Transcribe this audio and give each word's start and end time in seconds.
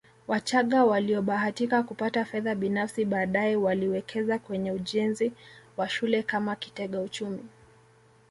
Wachagga 0.27 0.85
waliobahatika 0.85 1.83
kupata 1.83 2.25
fedha 2.25 2.55
binafsi 2.55 3.05
baadaye 3.05 3.55
waliwekeza 3.55 4.39
kwenye 4.39 4.71
ujenzi 4.71 5.33
wa 5.77 5.89
shule 5.89 6.23
kama 6.23 6.55
kitega 6.55 7.01
uchumi 7.01 7.43